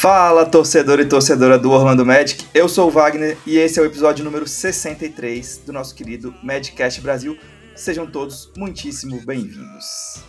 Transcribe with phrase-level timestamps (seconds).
[0.00, 2.46] Fala, torcedor e torcedora do Orlando Magic.
[2.54, 7.00] Eu sou o Wagner e esse é o episódio número 63 do nosso querido Madcast
[7.00, 7.36] Brasil.
[7.74, 10.22] Sejam todos muitíssimo bem-vindos.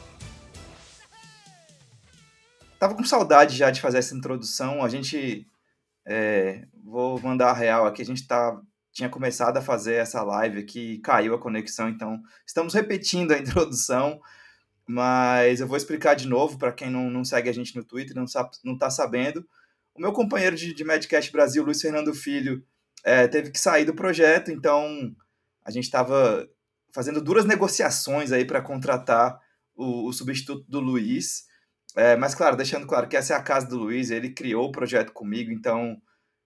[2.79, 4.83] Tava com saudade já de fazer essa introdução.
[4.83, 5.45] A gente.
[6.03, 8.01] É, vou mandar a real aqui.
[8.01, 8.59] A gente tá,
[8.91, 14.19] tinha começado a fazer essa live aqui, caiu a conexão, então estamos repetindo a introdução.
[14.87, 18.15] Mas eu vou explicar de novo para quem não, não segue a gente no Twitter,
[18.15, 19.45] não está não tá sabendo.
[19.99, 20.83] O meu companheiro de, de
[21.29, 22.63] Brasil, Luiz Fernando Filho,
[23.03, 25.13] é, teve que sair do projeto, então
[25.61, 26.47] a gente estava
[26.95, 29.37] fazendo duras negociações aí para contratar
[29.75, 31.43] o, o, substituto do Luiz.
[31.97, 34.71] É, mas, claro, deixando claro que essa é a casa do Luiz, ele criou o
[34.71, 36.01] projeto comigo, então,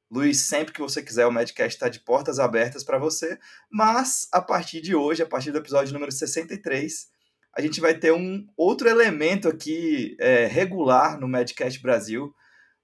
[0.09, 3.37] Luiz, sempre que você quiser, o Madcast está de portas abertas para você.
[3.71, 7.07] Mas, a partir de hoje, a partir do episódio número 63,
[7.55, 12.33] a gente vai ter um outro elemento aqui é, regular no Madcast Brasil.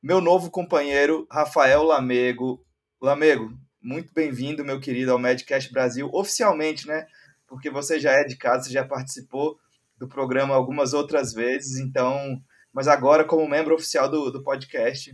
[0.02, 2.66] Meu novo companheiro, Rafael Lamego.
[3.02, 7.06] Lamego, muito bem-vindo, meu querido, ao Madcast Brasil, oficialmente, né?
[7.46, 9.60] Porque você já é de casa, você já participou
[9.98, 12.42] do programa algumas outras vezes, então.
[12.74, 15.14] Mas agora, como membro oficial do, do podcast,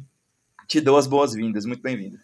[0.67, 1.65] te dou as boas-vindas.
[1.65, 2.17] Muito bem-vindo.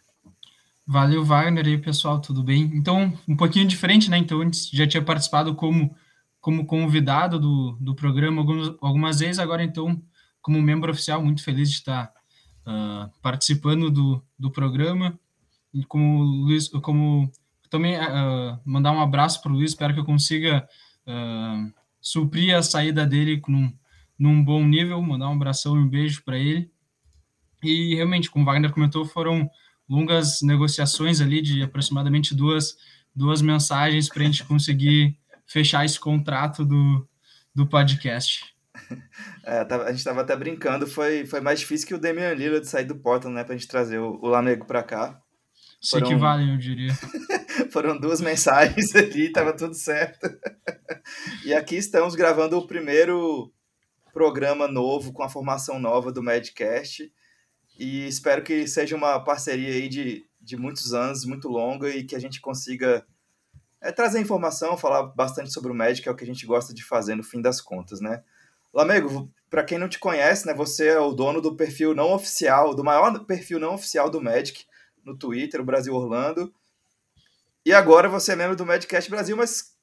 [0.86, 2.70] Valeu, Wagner e pessoal, tudo bem?
[2.75, 4.20] Então, um pouquinho diferente, né?
[4.20, 5.96] Então, antes já tinha participado como
[6.40, 10.02] como convidado do, do programa algumas, algumas vezes, agora então
[10.42, 12.12] como membro oficial, muito feliz de estar
[12.67, 15.17] uh, participando do, do programa.
[15.73, 17.31] E como Luiz, como
[17.70, 20.68] também uh, mandar um abraço para o Luiz, espero que eu consiga
[21.08, 23.73] uh, suprir a saída dele num,
[24.20, 26.70] num bom nível, mandar um abração e um beijo para ele.
[27.63, 29.50] E realmente, como Wagner comentou, foram
[29.88, 32.75] longas negociações ali de aproximadamente duas,
[33.16, 37.08] duas mensagens para a gente conseguir fechar esse contrato do,
[37.53, 38.50] do podcast.
[39.44, 42.85] É, a gente estava até brincando, foi, foi mais difícil que o Damian Lillard sair
[42.85, 45.19] do Portland, né, pra gente trazer o, o Lamego para cá.
[45.81, 46.07] Se Foram...
[46.07, 46.94] equivalem, eu diria.
[47.74, 50.29] Foram duas mensagens ali, tava tudo certo.
[51.44, 53.52] e aqui estamos gravando o primeiro
[54.13, 57.12] programa novo, com a formação nova do Madcast.
[57.79, 62.16] E espero que seja uma parceria aí de, de muitos anos, muito longa, e que
[62.16, 63.03] a gente consiga
[63.81, 66.84] é trazer informação, falar bastante sobre o Magic, é o que a gente gosta de
[66.84, 68.23] fazer no fim das contas, né?
[68.74, 72.74] Lamego, para quem não te conhece, né, você é o dono do perfil não oficial,
[72.74, 74.66] do maior perfil não oficial do Magic
[75.04, 76.54] no Twitter, o Brasil Orlando.
[77.66, 79.76] E agora você é membro do Madcast Brasil, mas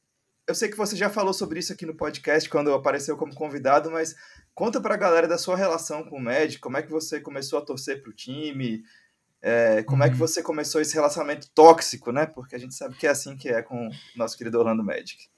[0.47, 3.91] eu sei que você já falou sobre isso aqui no podcast quando apareceu como convidado,
[3.91, 4.17] mas
[4.55, 7.59] conta para a galera da sua relação com o Magic, como é que você começou
[7.59, 8.83] a torcer para o time,
[9.41, 10.19] é, como é que uhum.
[10.19, 12.27] você começou esse relacionamento tóxico, né?
[12.27, 15.29] Porque a gente sabe que é assim que é com o nosso querido Orlando Magic.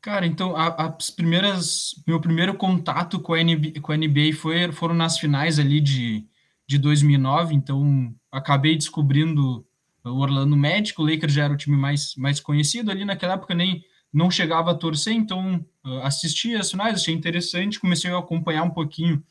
[0.00, 4.70] Cara, então a, as primeiras, meu primeiro contato com a NBA, com a NBA foi,
[4.72, 6.24] foram nas finais ali de,
[6.66, 9.66] de 2009, então acabei descobrindo
[10.04, 13.54] o Orlando Magic, o Lakers já era o time mais, mais conhecido ali naquela época,
[13.54, 13.82] nem
[14.12, 15.64] não chegava a torcer, então
[16.02, 19.22] assistia as finais, achei interessante, comecei a acompanhar um pouquinho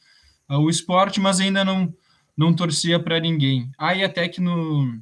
[0.50, 1.94] uh, o esporte, mas ainda não
[2.36, 3.72] não torcia para ninguém.
[3.80, 5.02] Aí até que no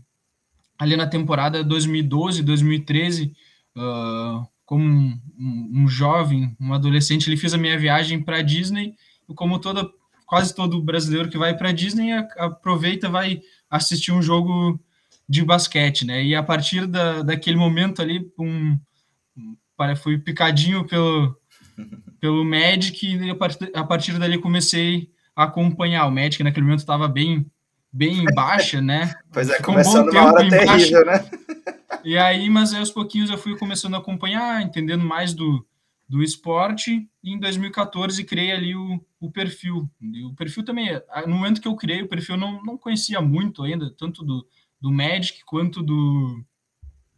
[0.79, 3.33] ali na temporada 2012, 2013,
[3.75, 8.95] uh, como um, um, um, jovem, um adolescente, ele fez a minha viagem para Disney.
[9.29, 9.89] E como toda
[10.25, 14.79] quase todo brasileiro que vai para Disney aproveita, vai assistir um jogo
[15.29, 16.23] de basquete, né?
[16.23, 18.77] E a partir da, daquele momento ali, um,
[19.97, 21.35] fui picadinho pelo
[22.19, 26.07] pelo Magic e a partir, a partir dali comecei acompanhar.
[26.07, 27.45] O Magic naquele momento estava bem,
[27.95, 29.13] bem baixa, né?
[29.31, 31.29] pois é, começando um uma hora terrível, né?
[32.03, 35.65] E aí, mas aí, aos pouquinhos eu fui começando a acompanhar, entendendo mais do,
[36.07, 37.07] do esporte.
[37.23, 39.89] E em 2014 criei ali o, o perfil.
[40.01, 40.89] E o perfil também,
[41.25, 44.45] no momento que eu criei o perfil, eu não, não conhecia muito ainda, tanto do,
[44.79, 46.43] do Magic quanto do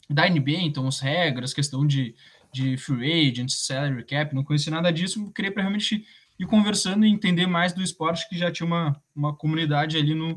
[0.09, 2.15] da NBA, então as regras, questão de,
[2.53, 6.05] de free agent, salary cap, não conhecia nada disso, criei para realmente
[6.39, 10.33] e conversando e entender mais do esporte, que já tinha uma, uma comunidade ali no,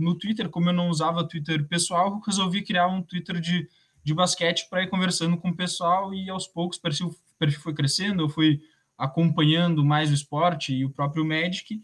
[0.00, 0.48] no Twitter.
[0.48, 3.68] Como eu não usava Twitter pessoal, resolvi criar um Twitter de,
[4.02, 7.74] de basquete para ir conversando com o pessoal e aos poucos o perfil, perfil foi
[7.74, 8.60] crescendo, eu fui
[8.96, 11.80] acompanhando mais o esporte e o próprio Magic,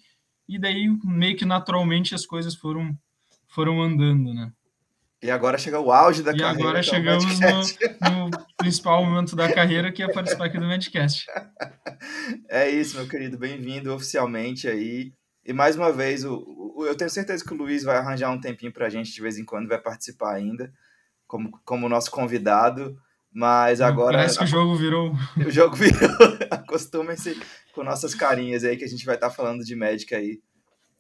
[0.49, 2.97] e daí meio que naturalmente as coisas foram,
[3.49, 4.53] foram andando, né?
[5.23, 6.59] E agora chega o auge da e carreira.
[6.59, 10.67] E agora é chegamos no, no, principal momento da carreira, que é participar aqui do
[10.67, 11.27] Medcast.
[12.49, 13.39] É isso, meu querido.
[13.39, 15.13] Bem-vindo oficialmente aí.
[15.47, 16.45] E mais uma vez, o,
[16.77, 19.21] o, eu tenho certeza que o Luiz vai arranjar um tempinho para a gente de
[19.23, 20.73] vez em quando, vai participar ainda,
[21.27, 22.99] como, como nosso convidado.
[23.33, 24.17] Mas agora.
[24.17, 25.13] Parece que o jogo virou.
[25.47, 26.09] O jogo virou.
[26.51, 27.39] Acostumem-se
[27.75, 30.41] com nossas carinhas aí, que a gente vai estar tá falando de médica aí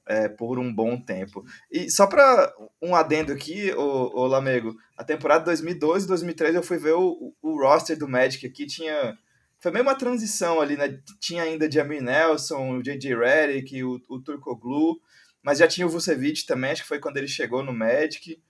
[0.06, 1.44] é, por um bom tempo.
[1.70, 3.80] E só para um adendo aqui, o,
[4.20, 8.66] o Lamego, a temporada 2012 2013 eu fui ver o, o roster do Magic aqui,
[8.66, 9.18] tinha.
[9.66, 10.96] Foi meio uma transição ali, né?
[11.18, 13.16] Tinha ainda Jamie Nelson, o J.J.
[13.16, 15.00] Redick, o, o Turkoglu,
[15.42, 18.40] mas já tinha o Vucevic também, acho que foi quando ele chegou no Magic.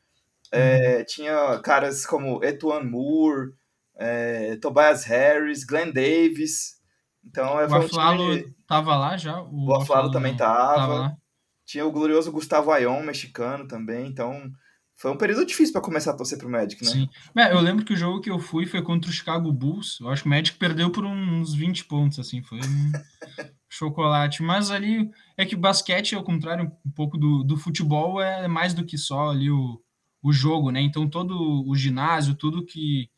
[0.53, 1.05] É.
[1.05, 3.55] Tinha caras como Etuan Moore,
[3.95, 6.79] é, Tobias Harris, Glenn Davis.
[7.25, 8.55] Então, é, o Aflalo time...
[8.69, 9.41] tava lá já?
[9.41, 10.77] O, o Aflalo também tava.
[10.77, 11.17] tava
[11.65, 14.07] tinha o glorioso Gustavo Ayon, mexicano também.
[14.07, 14.53] Então,
[14.97, 16.91] foi um período difícil para começar a torcer pro Magic, né?
[16.91, 17.09] Sim.
[17.37, 19.99] É, eu lembro que o jogo que eu fui foi contra o Chicago Bulls.
[20.01, 22.43] Eu acho que o Magic perdeu por uns 20 pontos, assim.
[22.43, 22.93] Foi um
[23.69, 24.43] chocolate.
[24.43, 28.73] Mas ali é que o basquete, ao contrário um pouco do, do futebol, é mais
[28.73, 29.79] do que só ali o,
[30.23, 30.81] o jogo, né?
[30.81, 33.11] Então todo o ginásio, tudo que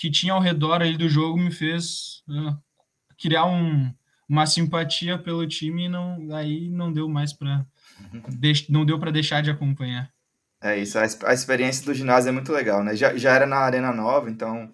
[0.00, 2.56] que tinha ao redor ali do jogo me fez uh,
[3.18, 3.92] criar um,
[4.26, 7.66] uma simpatia pelo time e não, aí não deu mais para
[8.70, 10.10] não deu para deixar de acompanhar.
[10.62, 12.94] É isso, a, a, experiência do ginásio é muito legal, né?
[12.94, 14.70] Já, já era na Arena Nova, então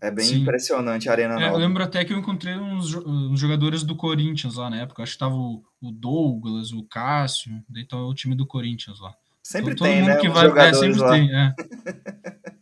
[0.00, 0.42] é bem Sim.
[0.42, 1.54] impressionante a Arena é, Nova.
[1.54, 5.02] Eu lembro até que eu encontrei uns, uns, jogadores do Corinthians lá na época.
[5.02, 9.14] Acho que tava o, o Douglas, o Cássio, então é o time do Corinthians lá.
[9.42, 10.16] Sempre então, tem, né?
[10.16, 11.10] Que vai, é, sempre lá.
[11.10, 11.54] tem, é.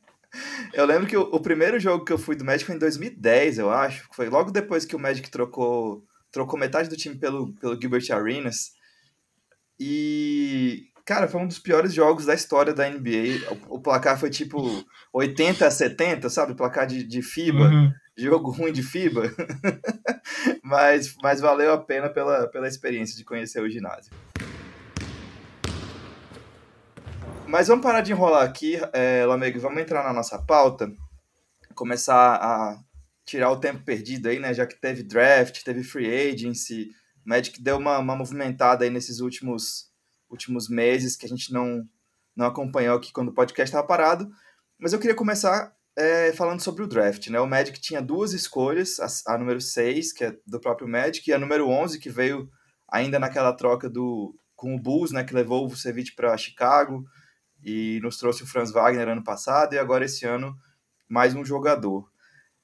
[0.72, 3.58] Eu lembro que o, o, primeiro jogo que eu fui do Magic foi em 2010,
[3.58, 4.08] eu acho.
[4.12, 8.72] Foi logo depois que o Magic trocou, trocou metade do time pelo, pelo Gilbert Arenas.
[9.78, 13.50] E, cara, foi um dos piores jogos da história da NBA.
[13.68, 16.54] O, o placar foi tipo 80 a 70, sabe?
[16.54, 17.64] Placar de, de FIBA.
[17.64, 17.92] Uhum.
[18.16, 19.32] Jogo ruim de FIBA.
[20.62, 24.12] mas, mas valeu a pena pela, pela experiência de conhecer o ginásio.
[27.46, 30.90] Mas vamos parar de enrolar aqui, é, Lamego, vamos entrar na nossa pauta,
[31.74, 32.78] começar a
[33.26, 34.54] tirar o tempo perdido aí, né?
[34.54, 36.88] Já que teve draft, teve free agency,
[37.24, 39.91] o Magic deu uma, uma movimentada aí nesses últimos,
[40.32, 41.84] últimos meses que a gente não,
[42.34, 44.30] não acompanhou aqui quando o podcast estava parado.
[44.78, 47.38] Mas eu queria começar é, falando sobre o draft, né?
[47.38, 51.32] O Magic tinha duas escolhas, a, a, número 6, que é do próprio Magic, e
[51.32, 52.48] a número 11, que veio
[52.90, 57.04] ainda naquela troca do com o Bulls, né, que levou o Vucevic para Chicago
[57.64, 60.56] e nos trouxe o Franz Wagner ano passado e agora esse ano
[61.08, 62.08] mais um jogador.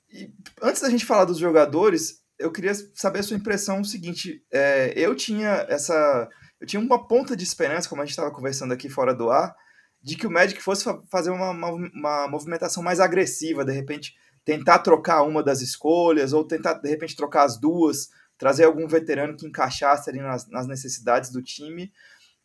[0.09, 0.33] E
[0.63, 4.93] antes da gente falar dos jogadores, eu queria saber a sua impressão o seguinte, é,
[4.97, 6.29] eu tinha essa
[6.61, 9.55] eu tinha uma ponta de esperança, como a gente estava conversando aqui fora do ar,
[10.03, 14.15] de que o Magic fosse fazer uma, uma, uma, movimentação mais agressiva, de repente
[14.45, 19.37] tentar trocar uma das escolhas, ou tentar de repente trocar as duas, trazer algum veterano
[19.37, 21.93] que encaixasse ali nas, nas necessidades do time.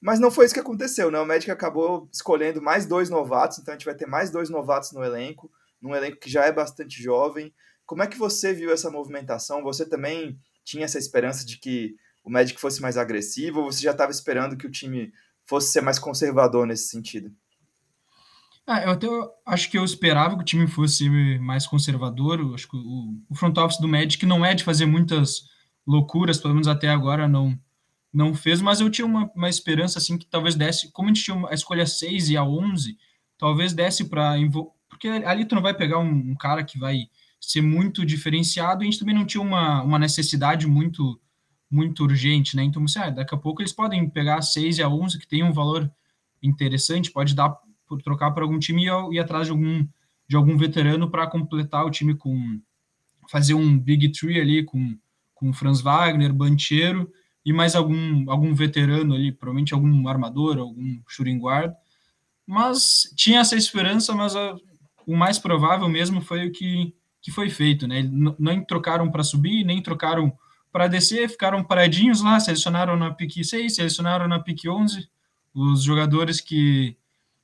[0.01, 1.19] Mas não foi isso que aconteceu, né?
[1.19, 4.91] O Magic acabou escolhendo mais dois novatos, então a gente vai ter mais dois novatos
[4.91, 5.49] no elenco,
[5.81, 7.53] num elenco que já é bastante jovem.
[7.85, 9.63] Como é que você viu essa movimentação?
[9.63, 13.91] Você também tinha essa esperança de que o Magic fosse mais agressivo ou você já
[13.91, 15.11] estava esperando que o time
[15.45, 17.31] fosse ser mais conservador nesse sentido?
[18.65, 19.07] Ah, eu até
[19.45, 21.09] acho que eu esperava que o time fosse
[21.39, 22.39] mais conservador.
[22.39, 25.49] Eu acho que o, o front office do Magic não é de fazer muitas
[25.85, 27.57] loucuras, pelo menos até agora não
[28.13, 31.23] não fez, mas eu tinha uma, uma esperança assim que talvez desse, como a gente
[31.23, 32.95] tinha a escolha 6 e a 11,
[33.39, 34.35] talvez desse para
[34.87, 37.07] porque ali tu não vai pegar um, um, cara que vai
[37.41, 41.19] ser muito diferenciado e a gente também não tinha uma, uma necessidade muito
[41.73, 42.63] muito urgente, né?
[42.63, 45.27] Então, assim, ah, daqui a pouco eles podem pegar a 6 e a 11 que
[45.27, 45.91] tem um valor
[46.41, 49.85] interessante, pode dar por trocar para algum time e ir atrás de algum
[50.27, 52.61] de algum veterano para completar o time com
[53.29, 54.97] fazer um big tree ali com
[55.33, 57.11] com Franz Wagner, Bancheiro
[57.45, 61.73] e mais algum, algum veterano ali, provavelmente algum armador, algum shooting guard.
[62.47, 64.55] Mas tinha essa esperança, mas a,
[65.05, 68.09] o mais provável mesmo foi o que, que foi feito, né?
[68.39, 70.31] Nem trocaram para subir, nem trocaram
[70.73, 75.07] para descer, ficaram paradinhos lá, selecionaram na pick 6, selecionaram na pick 11
[75.53, 76.97] os jogadores que,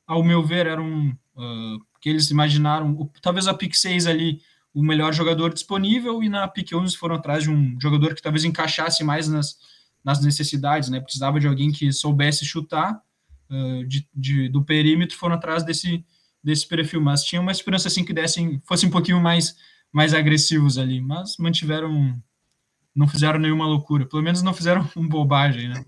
[0.08, 4.42] ao meu ver, eram uh, que eles imaginaram, talvez a pick 6 ali
[4.74, 8.44] o melhor jogador disponível e na pick 11 foram atrás de um jogador que talvez
[8.44, 9.58] encaixasse mais nas,
[10.04, 11.00] nas necessidades, né?
[11.00, 13.00] Precisava de alguém que soubesse chutar
[13.50, 16.04] uh, de, de, do perímetro, foram atrás desse,
[16.44, 19.56] desse perfil, mas tinha uma esperança assim que dessem, fossem um pouquinho mais,
[19.92, 22.20] mais agressivos ali, mas mantiveram,
[22.96, 25.86] não fizeram nenhuma loucura, pelo menos não fizeram bobagem, né?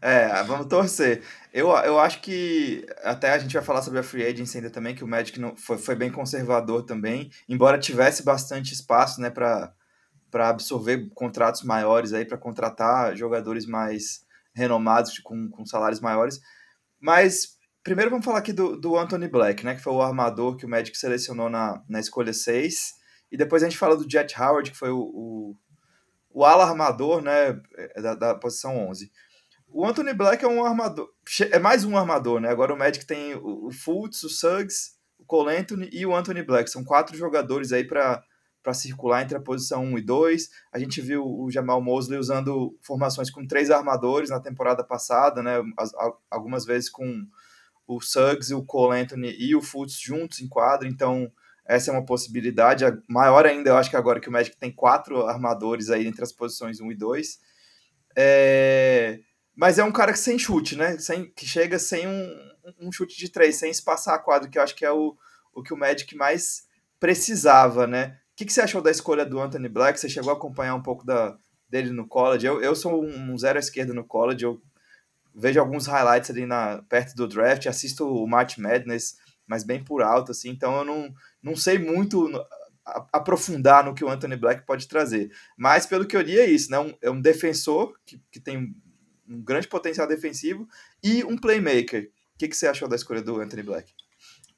[0.00, 1.22] É, vamos torcer.
[1.52, 4.94] Eu, eu acho que até a gente vai falar sobre a free agency ainda também,
[4.94, 9.72] que o Magic não, foi, foi bem conservador também, embora tivesse bastante espaço, né, para
[10.30, 14.20] para absorver contratos maiores aí, para contratar jogadores mais
[14.54, 16.38] renomados com, com salários maiores.
[17.00, 20.66] Mas primeiro vamos falar aqui do, do Anthony Black, né, que foi o armador que
[20.66, 22.94] o Magic selecionou na, na escolha 6.
[23.32, 25.56] E depois a gente fala do Jet Howard, que foi o,
[26.38, 27.60] o ala armador né,
[28.00, 29.10] da, da posição 11.
[29.66, 31.08] o Anthony Black é um armador,
[31.50, 32.48] é mais um armador, né?
[32.48, 36.70] Agora o Magic tem o, Fultz, o Suggs, o Cole Anthony e o Anthony Black.
[36.70, 38.22] São quatro jogadores aí para
[38.62, 40.48] para circular entre a posição 1 e 2.
[40.72, 45.54] A gente viu o Jamal Mosley usando formações com três armadores na temporada passada, né?
[46.30, 47.26] Algumas vezes com
[47.86, 51.32] o Suggs, o Cole Anthony e o Fultz juntos em quadro, então
[51.68, 52.84] essa é uma possibilidade.
[53.06, 56.32] maior ainda, eu acho que agora que o Magic tem quatro armadores aí entre as
[56.32, 57.38] posições 1 e 2.
[58.16, 59.20] É...
[59.54, 60.98] Mas é um cara que sem chute, né?
[60.98, 64.62] Sem, que chega sem um, um chute de três, sem espaçar a quadro, que eu
[64.62, 65.16] acho que é o,
[65.52, 66.64] o que o Magic mais
[66.98, 68.18] precisava, né?
[68.38, 69.98] que, que você achou da escolha do Anthony Black?
[69.98, 71.36] Você chegou a acompanhar um pouco da,
[71.68, 72.46] dele no college?
[72.46, 74.62] Eu, eu sou um zero à esquerda no college, eu
[75.34, 79.16] vejo alguns highlights ali na, perto do draft, assisto o March Madness,
[79.48, 81.12] mas bem por alto, assim, então eu não,
[81.42, 82.30] não sei muito
[83.12, 85.30] aprofundar no que o Anthony Black pode trazer.
[85.56, 86.78] Mas pelo que eu li é isso, né?
[86.78, 88.74] Um, é um defensor que, que tem
[89.28, 90.66] um grande potencial defensivo
[91.02, 92.10] e um playmaker.
[92.34, 93.92] O que, que você achou da escolha do Anthony Black?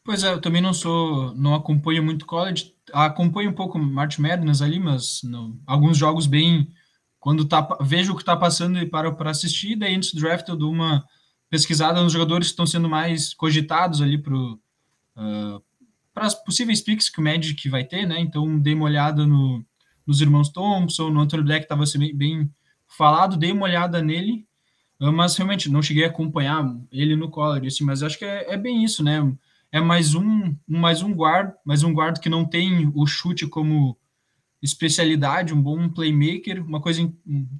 [0.04, 4.62] Pois é, eu também não sou, não acompanho muito college, acompanho um pouco March Madness
[4.62, 6.68] ali, mas não, alguns jogos bem,
[7.18, 10.49] quando tá, vejo o que está passando e paro para assistir, daí antes do draft
[10.49, 11.04] eu dou uma
[11.50, 14.35] pesquisada nos jogadores que estão sendo mais cogitados ali para
[15.16, 15.62] uh,
[16.14, 18.20] as possíveis picks que o Magic vai ter, né?
[18.20, 19.64] Então dei uma olhada no,
[20.06, 22.54] nos irmãos Thompson, no Anthony Black estava bem, bem
[22.88, 24.46] falado, dei uma olhada nele,
[25.00, 28.52] uh, mas realmente não cheguei a acompanhar ele no college, assim, mas acho que é,
[28.52, 29.20] é bem isso, né?
[29.72, 33.96] é mais um, mais um guarda, mais um guarda que não tem o chute como
[34.60, 37.00] especialidade, um bom playmaker, uma coisa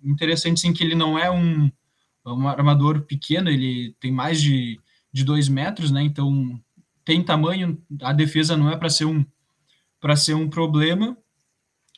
[0.03, 1.71] interessante sim que ele não é um,
[2.27, 4.79] um armador pequeno, ele tem mais de,
[5.13, 6.03] de dois metros, né?
[6.03, 6.61] Então
[7.11, 9.27] tem tamanho, a defesa não é para ser um
[10.01, 11.19] para ser um problema,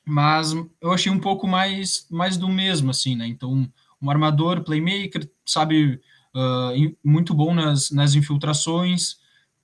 [0.06, 3.26] mas eu achei um pouco mais mais do mesmo assim, né?
[3.26, 6.00] Então um armador, playmaker, sabe
[6.34, 9.18] uh, muito bom nas, nas infiltrações,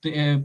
[0.05, 0.45] é,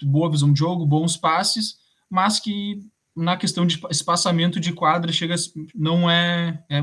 [0.00, 2.80] boa visão de jogo, bons passes, mas que
[3.16, 5.34] na questão de espaçamento de quadra chega
[5.74, 6.80] não é, é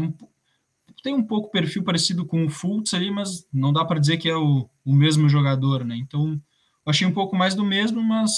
[1.01, 4.27] tem um pouco perfil parecido com o Fultz ali, mas não dá para dizer que
[4.27, 5.96] é o, o mesmo jogador, né?
[5.96, 6.41] Então,
[6.86, 8.32] achei um pouco mais do mesmo, mas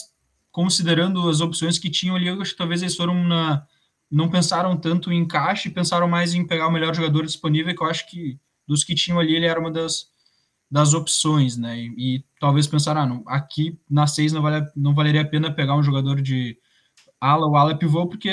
[0.52, 3.66] considerando as opções que tinham ali, eu acho que talvez eles foram na
[4.10, 7.88] não pensaram tanto em encaixe, pensaram mais em pegar o melhor jogador disponível, que eu
[7.88, 10.14] acho que dos que tinham ali, ele era uma das
[10.70, 11.78] das opções, né?
[11.80, 15.52] E, e talvez pensar, ah, não, aqui na 6 não, vale, não valeria a pena
[15.52, 16.58] pegar um jogador de
[17.20, 18.32] ala ou ala pivô, porque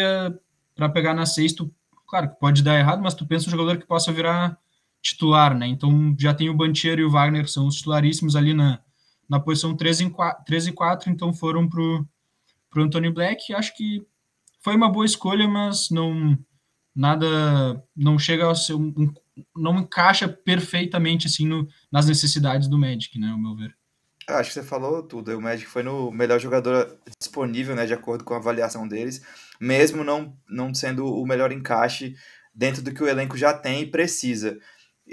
[0.75, 1.75] para pegar na 6, tu,
[2.09, 4.59] claro que pode dar errado, mas tu pensa um jogador que possa virar
[5.02, 5.66] titular, né?
[5.66, 8.81] Então já tem o Bantiero e o Wagner, que são os titularíssimos ali na,
[9.29, 12.07] na posição 13 e 4, 13 e 4 então foram pro,
[12.71, 13.52] pro Anthony Black.
[13.55, 14.05] Acho que
[14.62, 16.38] foi uma boa escolha, mas não
[16.95, 19.12] nada não chega a ser um
[19.57, 23.75] não encaixa perfeitamente assim no, nas necessidades do Magic, né, ao meu ver.
[24.29, 25.37] Ah, acho que você falou tudo.
[25.37, 29.23] O Magic foi no melhor jogador disponível, né, de acordo com a avaliação deles,
[29.61, 32.14] mesmo não, não sendo o melhor encaixe
[32.55, 34.59] dentro do que o elenco já tem e precisa.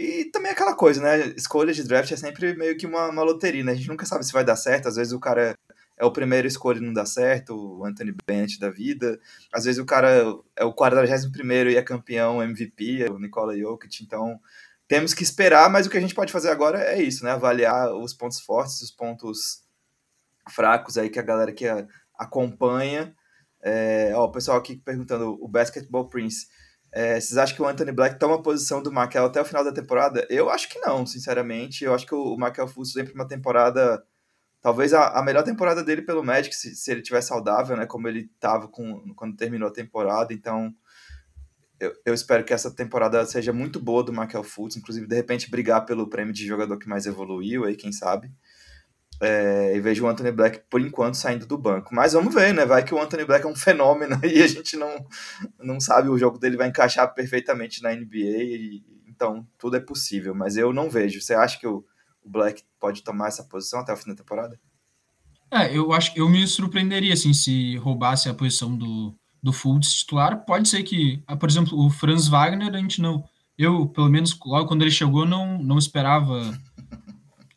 [0.02, 1.34] E também aquela coisa, né?
[1.36, 3.74] Escolha de draft é sempre meio que uma, uma loteria, né?
[3.74, 4.88] A gente nunca sabe se vai dar certo.
[4.88, 5.54] Às vezes o cara
[5.98, 9.20] é o primeiro escolha e não dá certo, o Anthony Bennett da vida.
[9.54, 10.24] Às vezes o cara
[10.56, 14.02] é o 41 e é campeão MVP, é o Nikola Jokic.
[14.02, 14.40] Então
[14.88, 17.32] temos que esperar, mas o que a gente pode fazer agora é isso, né?
[17.32, 19.66] Avaliar os pontos fortes, os pontos
[20.50, 21.66] fracos aí que a galera que
[22.18, 23.14] acompanha.
[23.62, 26.48] É, ó, o pessoal aqui perguntando, o Basketball Prince.
[26.92, 29.64] É, vocês acham que o Anthony Black toma a posição do Markel até o final
[29.64, 30.26] da temporada?
[30.30, 31.84] Eu acho que não, sinceramente.
[31.84, 34.04] Eu acho que o Markel Fultz vem para uma temporada
[34.62, 38.08] talvez a, a melhor temporada dele pelo Magic, se, se ele tiver saudável, né, como
[38.08, 40.74] ele estava quando terminou a temporada, então
[41.80, 45.50] eu, eu, espero que essa temporada seja muito boa do Michael Fultz, inclusive de repente
[45.50, 48.30] brigar pelo prêmio de jogador que mais evoluiu, aí quem sabe.
[49.22, 51.94] É, e vejo o Anthony Black por enquanto saindo do banco.
[51.94, 52.66] Mas vamos ver, né?
[52.66, 55.06] Vai que o Anthony Black é um fenômeno e a gente não,
[55.60, 60.34] não sabe, o jogo dele vai encaixar perfeitamente na NBA, e, então tudo é possível,
[60.34, 61.22] mas eu não vejo.
[61.22, 61.84] Você acha que o,
[62.24, 64.60] o Black pode tomar essa posição até o fim da temporada?
[65.52, 69.94] É, eu acho que eu me surpreenderia assim se roubasse a posição do, do Fultz
[69.94, 70.46] titular.
[70.46, 73.24] Pode ser que, ah, por exemplo, o Franz Wagner, a gente não.
[73.58, 76.40] Eu, pelo menos, logo quando ele chegou, não, não esperava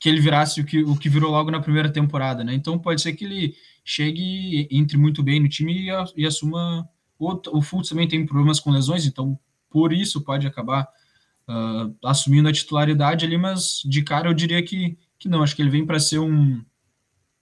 [0.03, 2.53] que ele virasse o que, o que virou logo na primeira temporada, né?
[2.53, 3.55] Então pode ser que ele
[3.85, 6.89] chegue, entre muito bem no time e, e assuma.
[7.17, 9.39] O, o Fultz também tem problemas com lesões, então
[9.71, 10.89] por isso pode acabar
[11.49, 15.63] uh, assumindo a titularidade ali, mas de cara eu diria que, que não, acho que
[15.63, 16.57] ele vem para ser um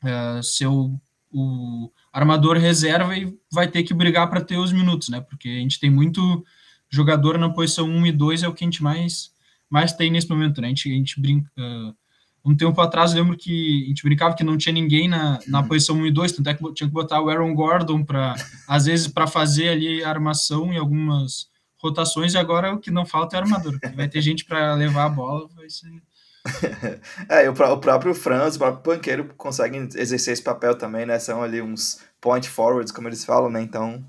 [0.04, 1.00] uh, ser o,
[1.32, 5.22] o, armador reserva e vai ter que brigar para ter os minutos, né?
[5.22, 6.44] Porque a gente tem muito
[6.90, 9.32] jogador na posição 1 e 2, é o que a gente mais,
[9.70, 10.66] mais tem nesse momento, né?
[10.66, 11.50] A gente, a gente brinca.
[11.58, 11.98] Uh,
[12.44, 15.68] um tempo atrás, lembro que a gente brincava que não tinha ninguém na, na uhum.
[15.68, 18.34] posição 1 e 2, tanto é que tinha que botar o Aaron Gordon para,
[18.66, 23.04] às vezes, para fazer ali a armação e algumas rotações, e agora o que não
[23.06, 25.90] falta é armador, vai ter gente para levar a bola, vai ser.
[27.28, 31.18] é, o, o próprio Franz, o próprio Panqueiro conseguem exercer esse papel também, né?
[31.18, 33.60] São ali uns point forwards, como eles falam, né?
[33.60, 34.04] Então,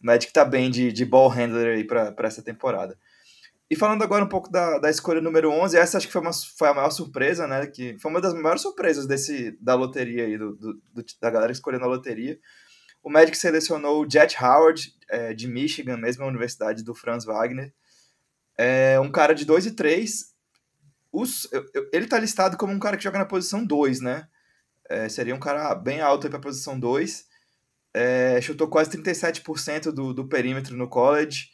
[0.00, 2.96] o Magic tá bem de, de ball handler aí para essa temporada.
[3.72, 6.30] E falando agora um pouco da, da escolha número 11, essa acho que foi, uma,
[6.30, 7.66] foi a maior surpresa, né?
[7.66, 10.78] Que foi uma das maiores surpresas desse, da loteria aí, do, do,
[11.18, 12.38] da galera escolhendo a loteria.
[13.02, 17.72] O Magic selecionou o Jet Howard, é, de Michigan, mesma universidade do Franz Wagner.
[18.58, 20.34] É um cara de 2 e 3.
[21.10, 21.48] Os,
[21.94, 24.28] ele tá listado como um cara que joga na posição 2, né?
[24.86, 27.24] É, seria um cara bem alto para a posição 2
[27.94, 31.50] é, chutou quase 37% do, do perímetro no college,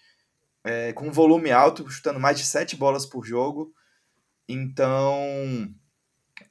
[0.69, 3.73] é, com volume alto, chutando mais de 7 bolas por jogo.
[4.47, 5.17] Então,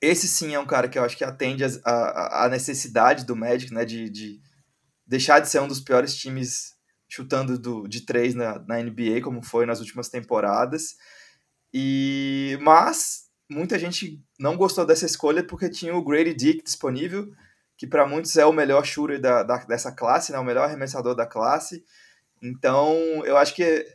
[0.01, 3.86] esse sim é um cara que eu acho que atende a necessidade do Magic, né,
[3.86, 4.41] de, de
[5.05, 6.75] deixar de ser um dos piores times
[7.07, 10.95] chutando do, de três na, na NBA, como foi nas últimas temporadas.
[11.71, 17.31] E Mas muita gente não gostou dessa escolha porque tinha o Grady Dick disponível,
[17.77, 21.13] que para muitos é o melhor shooter da, da, dessa classe, né, o melhor arremessador
[21.13, 21.83] da classe.
[22.41, 22.95] Então,
[23.25, 23.86] eu acho que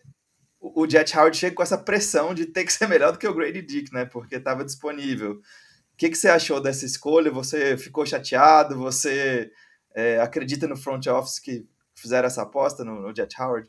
[0.63, 3.35] o Jet Howard chega com essa pressão de ter que ser melhor do que o
[3.35, 5.33] Grady Dick, né, porque estava disponível.
[5.33, 7.31] O que, que você achou dessa escolha?
[7.33, 8.79] Você ficou chateado?
[8.79, 9.51] Você
[9.95, 13.69] é, acredita no front office que fizeram essa aposta no, no Jet Howard?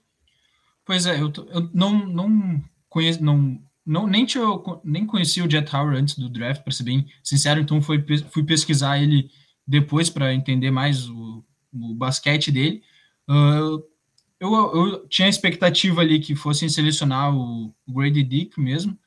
[0.85, 4.45] Pois é, eu, eu não, não conheço, não, não nem, tinha,
[4.83, 8.43] nem conheci o Jet Howard antes do draft, para ser bem sincero, então fui, fui
[8.43, 9.29] pesquisar ele
[9.65, 12.83] depois para entender mais o, o basquete dele.
[13.27, 13.92] Uh,
[14.43, 18.97] eu, eu, tinha a expectativa ali que fossem selecionar o, Grady Dick mesmo.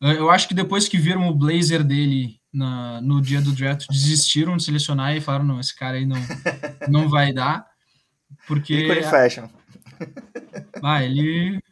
[0.00, 3.86] Uh, eu acho que depois que viram o blazer dele na, no dia do draft,
[3.90, 6.16] desistiram de selecionar e falaram: não, esse cara aí não,
[6.88, 7.66] não vai dar.
[8.46, 8.74] Porque.
[8.74, 9.48] Ícone fashion.
[10.82, 11.62] Ah, ele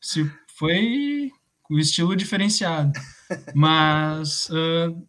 [0.00, 1.30] se foi
[1.62, 2.92] com estilo diferenciado.
[3.54, 4.48] Mas.
[4.48, 5.06] Uh,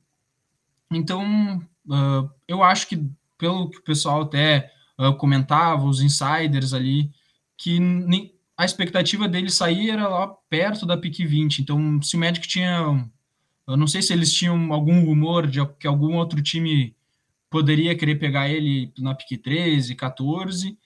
[0.92, 3.08] então, Uh, eu acho que,
[3.38, 7.12] pelo que o pessoal até uh, comentava, os insiders ali,
[7.58, 7.80] que
[8.58, 11.60] a expectativa dele sair era lá perto da pick 20.
[11.60, 13.10] Então, se o Magic tinha.
[13.68, 16.96] Eu não sei se eles tinham algum rumor de que algum outro time
[17.50, 20.78] poderia querer pegar ele na pick 13, 14.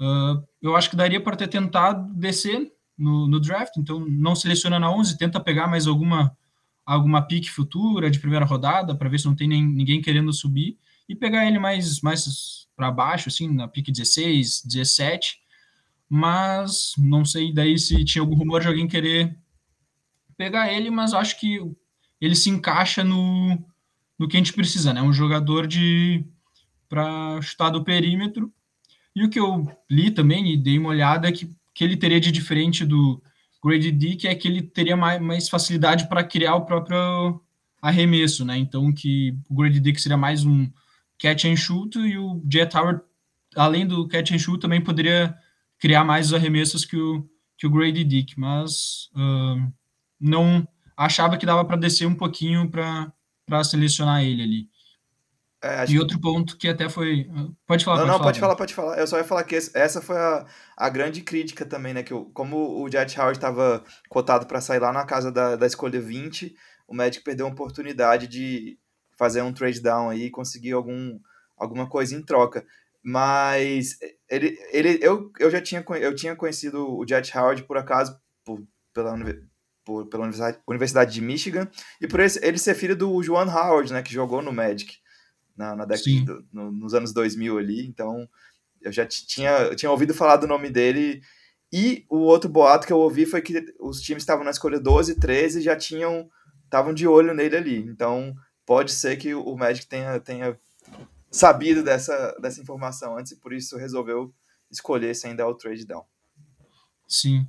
[0.00, 3.76] Uh, eu acho que daria para ter tentado descer no, no, draft.
[3.78, 6.36] Então, não seleciona na 11, tenta pegar mais alguma
[6.84, 10.78] alguma pique futura de primeira rodada para ver se não tem nem, ninguém querendo subir
[11.08, 15.40] e pegar ele mais mais para baixo assim na pique 16, 17.
[16.08, 19.36] Mas não sei daí se tinha algum rumor de alguém querer
[20.36, 21.60] pegar ele, mas acho que
[22.20, 23.58] ele se encaixa no,
[24.18, 25.02] no que a gente precisa, né?
[25.02, 26.24] Um jogador de
[26.88, 28.52] para chutar do perímetro.
[29.14, 32.20] E o que eu li também e dei uma olhada é que, que ele teria
[32.20, 33.20] de diferente do
[33.64, 37.40] Grady Dick é que ele teria mais, mais facilidade para criar o próprio
[37.82, 38.56] arremesso, né?
[38.56, 40.70] Então que o Grady Dick seria mais um
[41.18, 43.00] catch and shoot e o Jet Howard,
[43.56, 45.34] além do catch and shoot, também poderia
[45.78, 49.72] criar mais os arremessos que o, que o Grady Dick, mas uh,
[50.20, 54.76] não achava que dava para descer um pouquinho para selecionar ele ali.
[55.62, 56.22] É, e outro que...
[56.22, 57.28] ponto que até foi.
[57.66, 58.04] Pode falar.
[58.06, 58.98] Não, pode não, falar, pode falar, pode falar.
[58.98, 62.02] Eu só ia falar que essa foi a, a grande crítica também, né?
[62.02, 65.66] Que eu, como o Jet Howard estava cotado para sair lá na casa da, da
[65.66, 66.54] escolha 20,
[66.86, 68.78] o Magic perdeu a oportunidade de
[69.18, 71.18] fazer um trade down aí e conseguir algum,
[71.56, 72.64] alguma coisa em troca.
[73.02, 78.18] Mas ele, ele, eu, eu já tinha, eu tinha conhecido o Jet Howard por acaso
[78.44, 78.62] por,
[78.92, 79.14] pela,
[79.84, 81.68] por, pela Universidade, Universidade de Michigan
[82.00, 84.02] e por ele, ele ser filho do Joan Howard, né?
[84.02, 84.98] Que jogou no Magic
[85.56, 88.28] na, na década no, nos anos 2000 ali, então
[88.80, 91.20] eu já tinha, eu tinha ouvido falar do nome dele.
[91.72, 95.12] E o outro boato que eu ouvi foi que os times estavam na escolha 12
[95.12, 96.28] e 13 e já tinham
[96.64, 97.78] estavam de olho nele ali.
[97.78, 98.34] Então
[98.64, 100.56] pode ser que o Magic tenha, tenha
[101.36, 104.32] sabido dessa, dessa informação antes e por isso resolveu
[104.70, 106.02] escolher sem dar o trade down.
[107.06, 107.46] Sim.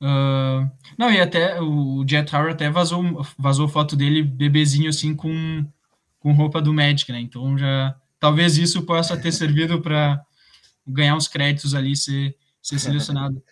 [0.00, 3.02] Uh, não, e até o Jet Tower até vazou,
[3.38, 5.64] vazou foto dele bebezinho assim com
[6.24, 7.20] com roupa do Magic, né?
[7.20, 10.24] Então já talvez isso possa ter servido para
[10.86, 13.42] ganhar uns créditos ali, ser, ser selecionado.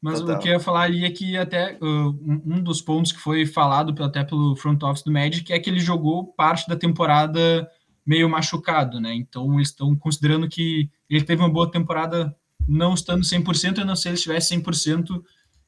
[0.00, 0.36] Mas Total.
[0.36, 3.44] o que eu ia falar ali é que até uh, um dos pontos que foi
[3.44, 7.68] falado até pelo front office do Magic é que ele jogou parte da temporada
[8.04, 9.14] meio machucado, né?
[9.14, 12.34] Então eles estão considerando que ele teve uma boa temporada
[12.66, 15.22] não estando 100%, a não ser se ele estivesse 100%,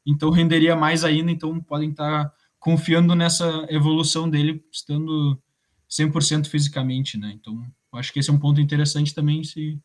[0.06, 5.38] então renderia mais ainda, então podem estar confiando nessa evolução dele, estando
[5.90, 7.32] 100% fisicamente, né?
[7.34, 9.78] Então, acho que esse é um ponto interessante também, se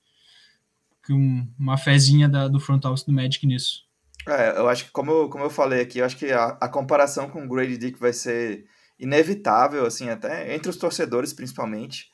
[1.04, 3.84] que um, uma fezinha da, do front office do Magic nisso.
[4.28, 7.30] É, eu acho que, como como eu falei aqui, eu acho que a, a comparação
[7.30, 8.66] com o Grady Dick vai ser
[9.00, 12.10] inevitável, assim, até entre os torcedores, principalmente.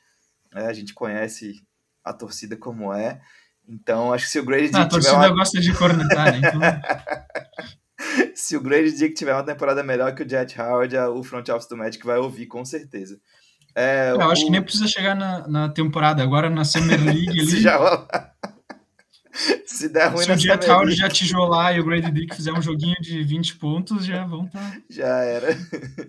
[0.56, 1.62] É, a gente conhece
[2.04, 3.20] a torcida como é.
[3.68, 4.76] Então, acho que se o Grady Dick.
[4.76, 5.28] Ah, a torcida uma...
[5.28, 6.38] gosta de cornetar, né?
[6.38, 6.60] Então...
[8.34, 11.68] se o Grady Dick tiver uma temporada melhor que o Jet Howard, o front office
[11.68, 13.18] do Magic vai ouvir, com certeza.
[13.74, 14.30] É, eu o...
[14.30, 17.28] acho que nem precisa chegar na, na temporada, agora na Summer League.
[17.40, 17.60] ali...
[17.60, 17.78] já...
[19.66, 22.62] Se der ruim Se o Jet Howard já tijolar e o Grady Dick fizer um
[22.62, 24.72] joguinho de 20 pontos, já vão estar.
[24.72, 24.82] Tá...
[24.88, 25.48] Já era.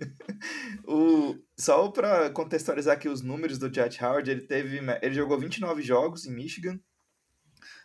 [0.86, 4.80] o, só para contextualizar aqui os números do Jet Howard, ele teve.
[5.02, 6.78] Ele jogou 29 jogos em Michigan.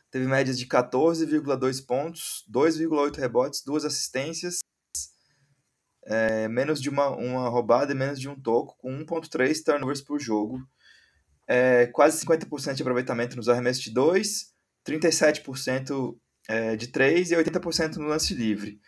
[0.10, 4.60] Teve médias de 14,2 pontos, 2,8 rebotes, duas assistências,
[6.06, 10.20] é, menos de uma, uma roubada e menos de um toco, com 1,3 turnovers por
[10.20, 10.60] jogo.
[11.48, 14.53] É, quase 50% de aproveitamento nos arremessos de 2
[14.88, 16.18] 37%
[16.48, 18.80] é, de 3 e 80% no lance livre.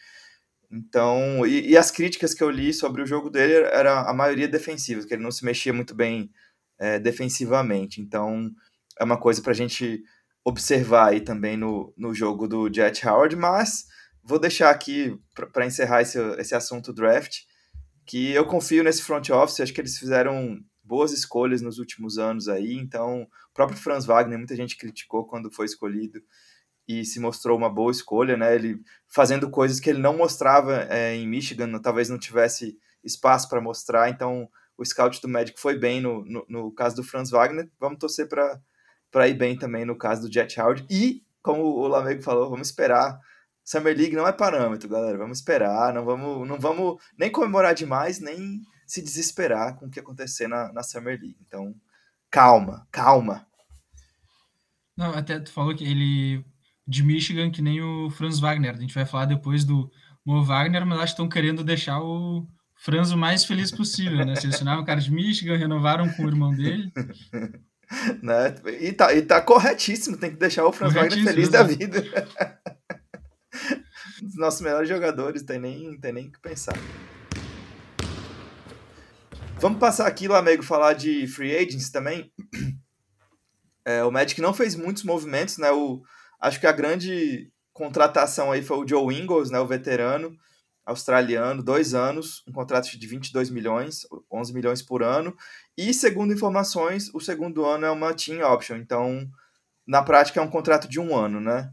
[0.72, 4.48] Então, e, e, as críticas que eu li sobre o jogo dele era a maioria
[4.48, 6.30] defensiva, que ele não se mexia muito bem
[6.80, 8.02] é, defensivamente.
[8.02, 8.52] Então,
[9.00, 10.04] é uma coisa para a gente
[10.44, 13.86] observar aí também no, no jogo do Jet Howard, mas
[14.24, 15.18] vou deixar aqui
[15.54, 17.42] para encerrar esse, esse assunto draft,
[18.06, 22.48] que eu confio nesse front office, acho que eles fizeram boas escolhas nos últimos anos
[22.48, 26.22] aí, então próprio Franz Wagner, muita gente criticou quando foi escolhido
[26.88, 28.54] e se mostrou uma boa escolha, né?
[28.54, 33.60] Ele fazendo coisas que ele não mostrava é, em Michigan, talvez não tivesse espaço para
[33.60, 37.68] mostrar, então o scout do Magic foi bem no, no, no caso do Franz Wagner,
[37.80, 42.22] vamos torcer para ir bem também no caso do Jet Howard e, como o Lamego
[42.22, 43.20] falou, vamos esperar
[43.66, 45.18] Summer League não é parâmetro, galera.
[45.18, 50.00] Vamos esperar, não vamos, não vamos nem comemorar demais, nem se desesperar com o que
[50.00, 51.40] acontecer na, na Summer League.
[51.48, 51.74] Então,
[52.32, 53.46] calma, calma.
[54.98, 56.46] Não, até tu falou que ele
[56.88, 58.76] de Michigan que nem o Franz Wagner.
[58.76, 59.90] A gente vai falar depois do
[60.26, 64.36] Mo Wagner, mas acho que estão querendo deixar o Franz o mais feliz possível, né?
[64.36, 66.92] Selecionaram o cara de Michigan, renovaram com o irmão dele.
[68.22, 68.56] né?
[68.80, 72.04] E tá, e tá corretíssimo, tem que deixar o Franz Wagner feliz da vida.
[74.22, 76.76] um dos nossos melhores jogadores, tem nem, tem nem que pensar.
[79.60, 82.32] Vamos passar aqui, Lamego, falar de free agents também.
[83.86, 85.72] É, o Magic não fez muitos movimentos, né?
[85.72, 86.02] O,
[86.42, 89.60] acho que a grande contratação aí foi o Joe Ingles, né?
[89.60, 90.36] O veterano
[90.86, 95.36] australiano, dois anos, um contrato de 22 milhões, 11 milhões por ano.
[95.78, 98.76] E, segundo informações, o segundo ano é uma team option.
[98.76, 99.28] Então,
[99.88, 101.72] na prática, é um contrato de um ano, né?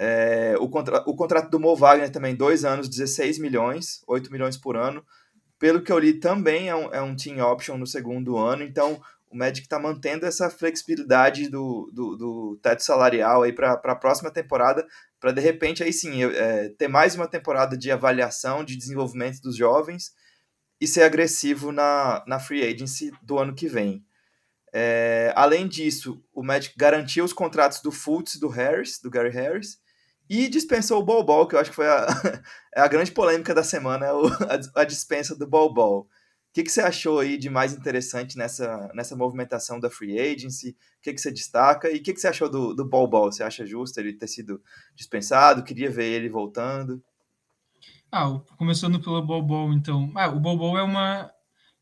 [0.00, 4.56] É, o, contra, o contrato do Mo Wagner também, dois anos, 16 milhões, 8 milhões
[4.56, 5.04] por ano
[5.58, 9.00] pelo que eu li, também é um, é um team option no segundo ano, então
[9.30, 14.30] o Magic está mantendo essa flexibilidade do, do, do teto salarial aí para a próxima
[14.30, 14.86] temporada,
[15.20, 19.56] para de repente aí sim é, ter mais uma temporada de avaliação, de desenvolvimento dos
[19.56, 20.12] jovens
[20.80, 24.04] e ser agressivo na, na free agency do ano que vem.
[24.72, 29.78] É, além disso, o Magic garantiu os contratos do Fultz do Harris, do Gary Harris,
[30.28, 32.06] e dispensou o Bol Bol, que eu acho que foi a,
[32.74, 36.00] é a grande polêmica da semana, é a, a dispensa do Bol Bol.
[36.00, 36.06] O
[36.52, 40.70] que, que você achou aí de mais interessante nessa, nessa movimentação da free agency?
[40.70, 41.90] O que, que você destaca?
[41.90, 43.30] E o que, que você achou do, do Bol Bol?
[43.30, 44.60] Você acha justo ele ter sido
[44.94, 45.62] dispensado?
[45.62, 47.02] Queria ver ele voltando?
[48.10, 50.10] Ah, começando pelo Bol Bol, então.
[50.16, 51.30] Ah, o Bol Bol é uma,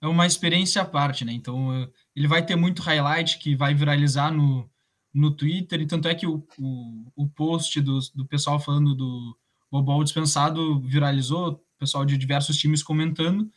[0.03, 1.33] é uma experiência à parte, né?
[1.33, 4.69] Então, ele vai ter muito highlight que vai viralizar no,
[5.17, 9.35] no Twitter, e tanto é que o, o, o post do, do pessoal falando do
[9.73, 13.51] Bobol dispensado viralizou, pessoal de diversos times comentando,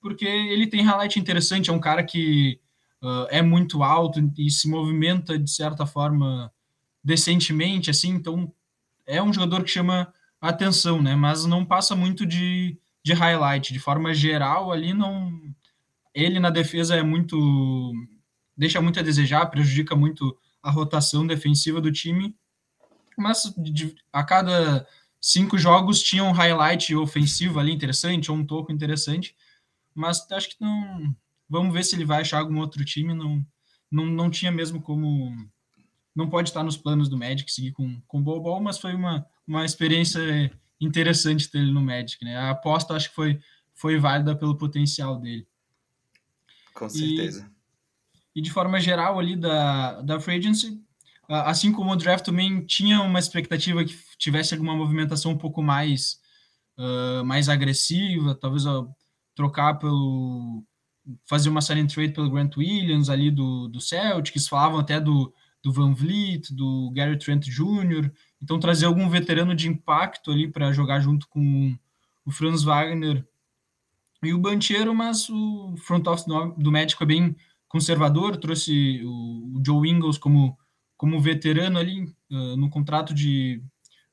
[0.00, 2.58] porque ele tem highlight interessante, é um cara que
[3.02, 6.50] uh, é muito alto e se movimenta de certa forma
[7.04, 8.50] decentemente, assim, então
[9.06, 11.14] é um jogador que chama atenção, né?
[11.14, 15.30] Mas não passa muito de, de highlight, de forma geral ali não
[16.14, 17.92] ele na defesa é muito
[18.56, 22.36] deixa muito a desejar, prejudica muito a rotação defensiva do time,
[23.16, 24.86] mas de, a cada
[25.20, 29.36] cinco jogos tinha um highlight ofensivo ali interessante, ou um toco interessante,
[29.94, 31.14] mas acho que não.
[31.48, 33.12] Vamos ver se ele vai achar algum outro time.
[33.12, 33.44] Não,
[33.90, 35.30] não, não tinha mesmo como.
[36.14, 39.26] Não pode estar nos planos do Magic seguir com, com o Bol mas foi uma,
[39.46, 42.22] uma experiência interessante dele no Magic.
[42.24, 42.36] Né?
[42.36, 43.40] A aposta acho que foi,
[43.74, 45.46] foi válida pelo potencial dele.
[46.74, 47.50] Com certeza.
[47.50, 47.61] E,
[48.34, 50.80] e de forma geral ali da, da free agency,
[51.28, 56.18] assim como o draft também tinha uma expectativa que tivesse alguma movimentação um pouco mais,
[56.78, 58.64] uh, mais agressiva, talvez
[59.34, 60.64] trocar pelo
[61.28, 65.72] fazer uma sign trade pelo Grant Williams ali do, do Celtics, falavam até do, do
[65.72, 71.00] Van Vliet, do Gary Trent Jr., então trazer algum veterano de impacto ali para jogar
[71.00, 71.76] junto com
[72.24, 73.26] o Franz Wagner
[74.22, 77.36] e o Banchero, mas o front office do Médico é bem
[77.72, 80.58] conservador, trouxe o, o Joe Ingles como,
[80.94, 83.62] como veterano ali uh, no contrato de,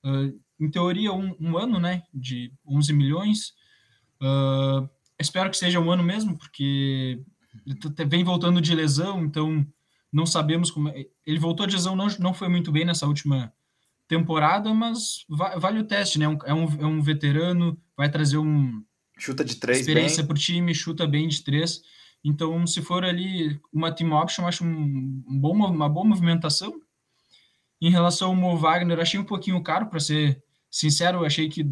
[0.02, 3.54] uh, em teoria, um, um, ano, né, de 11 milhões.
[4.22, 7.22] Uh, espero que seja um ano mesmo, porque
[8.08, 9.68] vem voltando de lesão, então
[10.12, 10.88] não sabemos como.
[10.88, 11.06] É.
[11.26, 13.52] Ele voltou de lesão, não, não foi muito bem nessa última
[14.08, 16.26] temporada, mas vale o teste, né?
[16.46, 18.82] É um, é um veterano, vai trazer um.
[19.18, 21.82] Chuta de três, experiência para o time, chuta bem de três.
[22.24, 26.74] Então, se for ali uma team option, acho um, um bom, uma boa movimentação.
[27.82, 31.66] Em relação ao Mo Wagner, achei um pouquinho caro, para ser sincero, achei que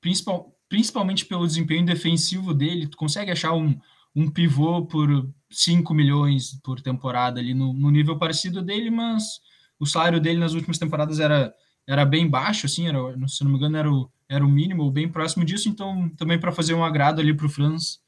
[0.00, 3.78] principal, principalmente pelo desempenho defensivo dele, tu consegue achar um,
[4.14, 9.40] um pivô por 5 milhões por temporada ali no, no, nível parecido dele, mas
[9.78, 11.54] o salário dele nas últimas temporadas era,
[11.86, 15.08] era bem baixo, assim, era, se não me engano, era o, era o mínimo, bem
[15.08, 18.00] próximo disso, então também para fazer um agrado ali para o Franz,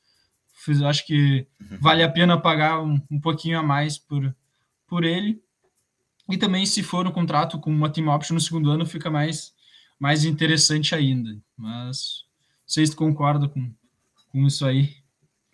[0.88, 1.78] acho que uhum.
[1.80, 4.34] vale a pena pagar um, um pouquinho a mais por,
[4.86, 5.40] por ele.
[6.28, 9.52] E também, se for um contrato com uma team option no segundo ano, fica mais,
[9.98, 11.30] mais interessante ainda.
[11.56, 12.24] Mas
[12.66, 13.72] vocês concordam com,
[14.32, 14.96] com isso aí?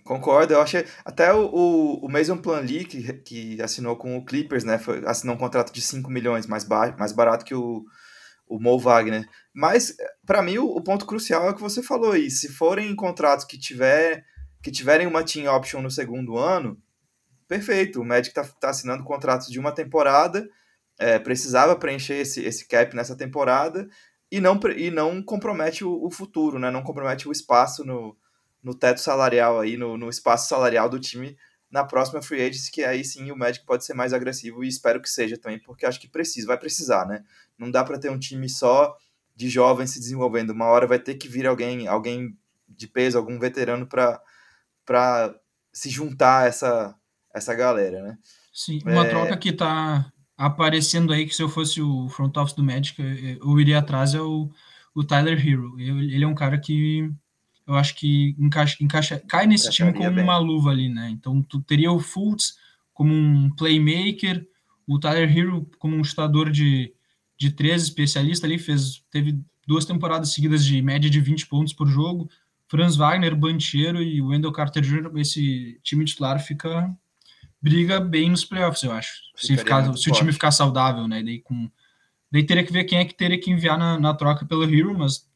[0.04, 0.84] Concordo, eu achei.
[1.04, 4.78] Até o, o, o Mason Plumlee, que, que assinou com o Clippers, né?
[4.78, 7.84] Foi, assinou um contrato de 5 milhões, mais, ba mais barato que o,
[8.48, 9.28] o Mo Wagner.
[9.54, 9.94] Mas,
[10.26, 12.30] para mim, o, o, ponto crucial é o que você falou aí.
[12.30, 14.24] Se forem contratos que, tiver,
[14.62, 16.80] que tiverem uma team option no segundo ano,
[17.48, 18.00] perfeito.
[18.00, 20.48] O Magic tá, tá assinando contratos de uma temporada,
[20.98, 23.88] é, precisava preencher esse, esse cap nessa temporada
[24.30, 26.70] e não, e não compromete o, o, futuro, né?
[26.70, 28.16] Não compromete o espaço no,
[28.62, 31.36] no teto salarial aí, no, no espaço salarial do time
[31.70, 35.00] na próxima free agency, que aí sim o Magic pode ser mais agressivo e espero
[35.00, 37.24] que seja também, porque acho que precisa, vai precisar, né?
[37.58, 38.94] Não dá para ter um time só
[39.34, 40.50] de jovens se desenvolvendo.
[40.50, 42.36] Uma hora vai ter que vir alguém, alguém
[42.68, 44.20] de peso, algum veterano para
[44.84, 45.34] para
[45.72, 46.94] se juntar a essa
[47.34, 48.18] essa galera, né?
[48.52, 49.08] Sim, uma é...
[49.08, 53.00] troca que tá aparecendo aí que se eu fosse o front office do Magic,
[53.40, 54.50] eu iria atrás é o,
[54.94, 55.78] o Tyler Hero.
[55.80, 57.10] Ele é um cara que
[57.66, 60.24] eu acho que encaixa, encaixa cai nesse time como bem.
[60.24, 61.08] uma luva ali, né?
[61.10, 62.56] Então tu teria o Fultz
[62.92, 64.46] como um playmaker,
[64.86, 66.92] o Tyler Hero como um chutador de,
[67.38, 71.86] de três especialista ali, fez, teve duas temporadas seguidas de média de 20 pontos por
[71.86, 72.28] jogo.
[72.72, 76.90] Franz Wagner, Banchero e Wendell Carter Jr., esse time titular fica
[77.60, 79.12] briga bem nos playoffs, eu acho.
[79.36, 81.22] se, ficar, se o time ficar saudável, né?
[81.22, 81.70] Daí, com,
[82.30, 84.96] daí teria que ver quem é que teria que enviar na, na troca pelo Hero,
[84.98, 85.30] mas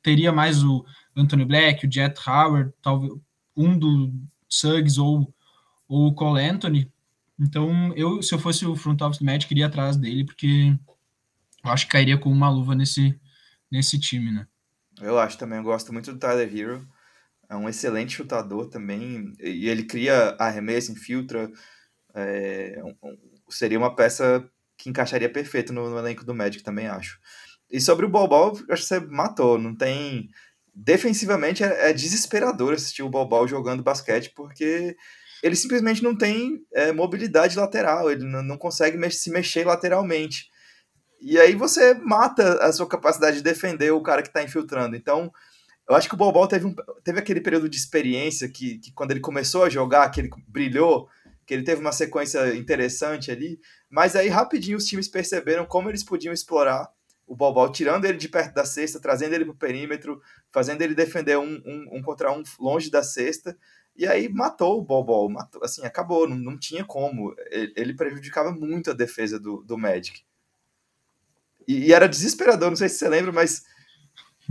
[0.00, 0.86] teria mais o
[1.16, 3.12] Anthony Black, o Jet Howard, talvez
[3.56, 4.14] um do
[4.48, 5.34] Suggs ou,
[5.88, 6.92] ou o Cole Anthony.
[7.40, 10.78] Então, eu, se eu fosse o front office do Magic, iria atrás dele, porque
[11.64, 13.18] eu acho que cairia com uma luva nesse,
[13.68, 14.46] nesse time, né?
[15.00, 16.86] Eu acho também, eu gosto muito do Tyler Hero
[17.48, 21.50] é um excelente chutador também, e ele cria arremesso, infiltra.
[22.14, 22.80] É,
[23.48, 27.18] seria uma peça que encaixaria perfeito no, no, elenco do Magic também, acho.
[27.70, 30.28] E sobre o Bobal, acho que você matou, não tem...
[30.74, 34.96] Defensivamente é, é desesperador assistir o Bobal jogando basquete, porque
[35.42, 40.50] ele simplesmente não tem é, mobilidade lateral, ele não, consegue se mexer lateralmente.
[41.20, 44.94] E aí você mata a sua capacidade de defender o cara que está infiltrando.
[44.96, 45.32] Então,
[45.88, 49.10] eu acho que o Bobol teve, um, teve aquele período de experiência que, que quando
[49.10, 51.08] ele começou a jogar, que ele brilhou,
[51.46, 56.04] que ele teve uma sequência interessante ali, mas aí rapidinho os times perceberam como eles
[56.04, 56.92] podiam explorar
[57.26, 60.94] o Bobol, tirando ele de perto da cesta, trazendo ele para o perímetro, fazendo ele
[60.94, 63.56] defender um, um, um, contra um longe da cesta,
[63.96, 68.52] e aí matou o Bobol, matou, assim, acabou, não, não tinha como, ele, ele prejudicava
[68.52, 70.22] muito a defesa do, do Magic.
[71.68, 73.62] E, e era desesperador, não sei se você lembra, mas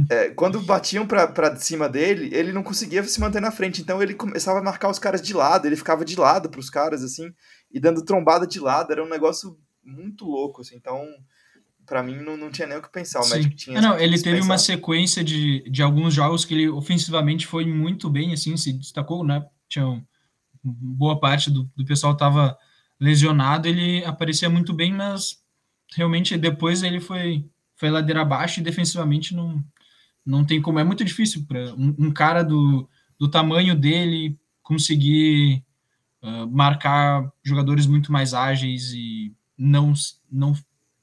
[0.09, 3.81] é, quando batiam para cima dele, ele não conseguia se manter na frente.
[3.81, 6.69] Então ele começava a marcar os caras de lado, ele ficava de lado para os
[6.69, 7.33] caras, assim,
[7.71, 8.91] e dando trombada de lado.
[8.91, 10.75] Era um negócio muito louco, assim.
[10.75, 11.03] Então,
[11.83, 13.21] para mim, não, não tinha nem o que pensar.
[13.21, 13.35] O Sim.
[13.37, 13.79] Magic tinha.
[13.79, 18.07] É, não, ele teve uma sequência de, de alguns jogos que ele ofensivamente foi muito
[18.07, 19.43] bem, assim, se destacou, né?
[19.67, 20.03] Tinha um,
[20.63, 22.55] boa parte do, do pessoal estava
[22.99, 25.37] lesionado, ele aparecia muito bem, mas
[25.95, 27.45] realmente depois ele foi,
[27.75, 29.63] foi ladeira abaixo e defensivamente não
[30.27, 35.63] não tem como, é muito difícil para um, um, cara do, do tamanho dele conseguir
[36.21, 39.93] uh, marcar jogadores muito mais ágeis e não,
[40.29, 40.53] não,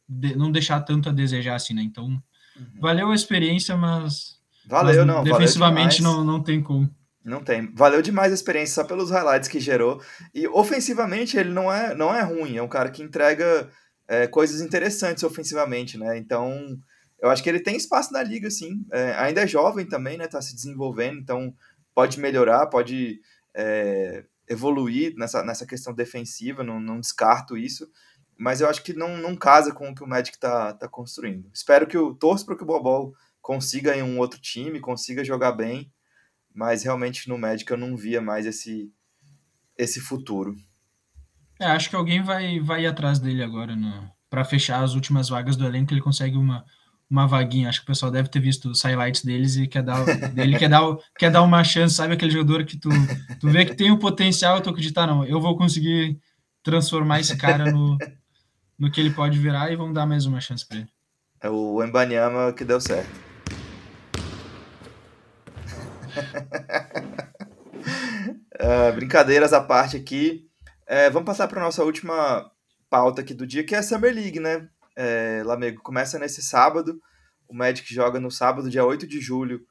[0.06, 1.80] de, não deixar tanto a desejar assim, né?
[1.80, 2.66] Então, uhum.
[2.78, 6.94] valeu a experiência, mas, valeu, mas não, defensivamente valeu não, não tem como.
[7.24, 7.72] Não tem.
[7.74, 10.02] Valeu demais a experiência só pelos highlights que gerou.
[10.34, 13.70] E ofensivamente ele não é, não é ruim, é um cara que entrega
[14.08, 16.16] é, coisas interessantes ofensivamente, né?
[16.18, 16.78] Então
[17.20, 18.84] eu acho que ele tem espaço na liga, sim.
[18.92, 20.26] É, ainda é jovem também, né?
[20.26, 21.54] Tá se desenvolvendo, então
[21.94, 23.20] pode melhorar, pode
[23.54, 27.90] é, evoluir nessa, nessa questão defensiva, não, não descarto isso.
[28.36, 31.48] Mas eu acho que não, não casa com o que o Magic tá, tá construindo.
[31.54, 35.52] Espero que o torço para que o Bobol consiga em um outro time, consiga jogar
[35.52, 35.92] bem
[36.54, 38.92] mas realmente no Magic eu não via mais esse,
[39.76, 40.56] esse futuro.
[41.64, 43.74] É, acho que alguém vai, vai ir atrás dele agora
[44.28, 46.62] para fechar as últimas vagas do elenco, ele consegue uma,
[47.08, 47.70] uma vaguinha.
[47.70, 50.68] Acho que o pessoal deve ter visto os highlights deles e quer dar, dele quer
[50.68, 50.82] dar,
[51.18, 52.12] quer dar uma chance, sabe?
[52.12, 52.90] Aquele jogador que tu,
[53.40, 56.18] tu vê que tem o potencial, tu acreditar, não, eu vou conseguir
[56.62, 57.96] transformar esse cara no,
[58.78, 60.88] no que ele pode virar e vamos dar mais uma chance para ele.
[61.40, 63.24] É o Embanyama que deu certo
[68.60, 70.46] uh, brincadeiras à parte aqui.
[70.86, 72.50] É, vamos passar para nossa última
[72.90, 74.68] pauta aqui do dia, que é a Summer League, né?
[74.94, 77.00] É, Lamego começa nesse sábado.
[77.48, 79.64] O Magic joga no sábado, dia 8 de julho,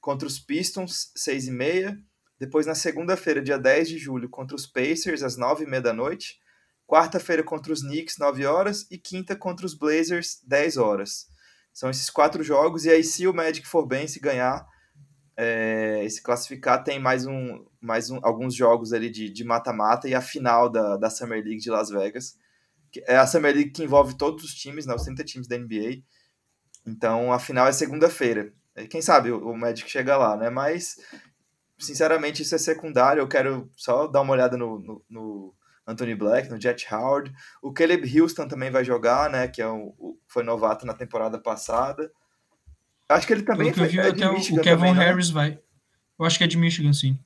[0.00, 1.98] contra os Pistons, 6 e meia.
[2.38, 5.92] Depois, na segunda-feira, dia 10 de julho, contra os Pacers, às 9 e meia da
[5.92, 6.38] noite.
[6.86, 8.86] Quarta-feira, contra os Knicks, 9 horas.
[8.90, 11.26] E quinta, contra os Blazers, 10 horas.
[11.72, 12.84] São esses quatro jogos.
[12.84, 14.66] E aí, se o Magic for bem, se ganhar,
[15.36, 20.20] é, se classificar tem mais um mais um, alguns jogos ali de mata-mata e a
[20.20, 22.36] final da, da Summer League de Las Vegas
[23.06, 26.02] é a Summer League que envolve todos os times, né, os 30 times da NBA
[26.86, 28.52] então a final é segunda-feira.
[28.88, 30.96] Quem sabe o, o Magic chega lá, né, mas
[31.78, 35.54] sinceramente isso é secundário, eu quero só dar uma olhada no, no, no
[35.86, 40.18] Anthony Black, no Jet Howard, o Caleb Houston também vai jogar, né, que é o
[40.26, 42.10] foi novato na temporada passada
[43.10, 45.58] Acho que ele também Pelo que eu vi, é até o Kevin também, Harris vai.
[46.18, 47.18] Eu acho que é de Michigan, sim.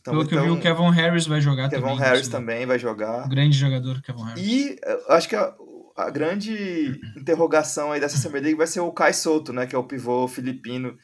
[0.00, 1.96] Então, Pelo que eu vi, o então, Kevin Harris vai jogar Kevin também.
[1.96, 3.28] Kevin Harris também vai jogar.
[3.28, 4.42] grande jogador, Kevin Harris.
[4.44, 4.76] E
[5.08, 5.54] acho que a,
[5.96, 9.66] a, grande interrogação aí dessa Summer League vai ser o Kai Soto, né?
[9.66, 10.98] Que é o pivô filipino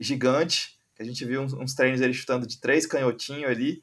[0.00, 0.78] gigante.
[0.96, 3.80] Que a gente viu uns, uns treinos ele chutando de três canhotinhos ali.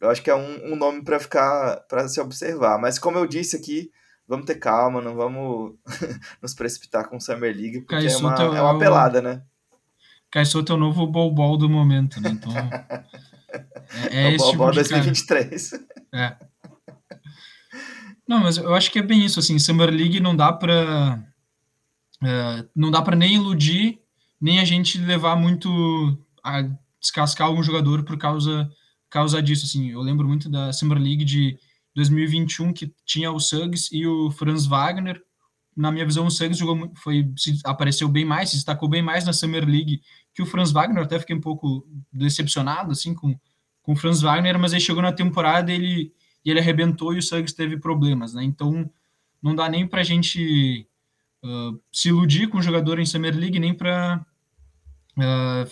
[0.00, 2.78] Eu acho que é um, um nome para ficar, para se observar.
[2.80, 3.90] Mas como eu disse aqui,
[4.28, 5.74] vamos ter calma, não vamos
[6.42, 9.42] nos precipitar com o Summer League, porque é uma, é, é uma pelada, né?
[10.30, 12.30] Kai Soto é o novo Bol do momento, né?
[12.30, 12.52] Então.
[14.10, 15.72] É, é, é esse o tipo 2023.
[16.12, 16.36] É.
[18.28, 21.18] Não, mas eu acho que é bem isso, assim, Summer League não dá para
[22.22, 23.98] é, não dá para nem iludir,
[24.38, 25.68] nem a gente levar muito
[26.44, 26.68] a
[27.00, 28.70] descascar algum jogador por causa
[29.08, 29.90] causa disso, assim.
[29.90, 31.58] Eu lembro muito da Summer League de
[31.98, 35.20] 2021 que tinha o Suggs e o Franz Wagner.
[35.76, 37.28] Na minha visão, o Suggs jogou, foi,
[37.64, 40.00] apareceu bem mais, se destacou bem mais na Summer League
[40.32, 41.02] que o Franz Wagner.
[41.02, 43.36] Até fiquei um pouco decepcionado assim com,
[43.82, 46.12] com o Franz Wagner, mas aí chegou na temporada ele
[46.44, 48.42] ele arrebentou e o Suggs teve problemas, né?
[48.42, 48.88] Então
[49.42, 50.88] não dá nem para a gente
[51.44, 54.24] uh, se iludir com o jogador em Summer League, nem para
[55.18, 55.70] uh,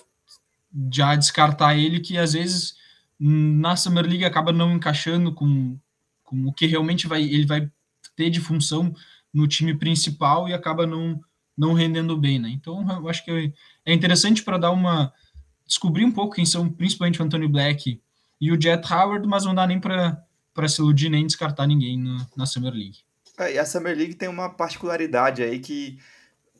[0.93, 2.75] já descartar ele que às vezes
[3.19, 5.79] na Summer League acaba não encaixando com,
[6.27, 7.71] com o que realmente vai ele vai
[8.15, 8.95] ter de função
[9.33, 11.19] no time principal e acaba não
[11.57, 12.51] não rendendo bem, né?
[12.51, 13.53] Então eu acho que
[13.87, 15.11] é interessante para dar uma
[15.67, 18.01] descobrir um pouco quem são principalmente o Anthony Black
[18.41, 22.27] e o Jet Howard, mas não dá nem para se iludir nem descartar ninguém na,
[22.37, 22.99] na Summer League.
[23.39, 25.99] É, e a Summer League tem uma particularidade aí que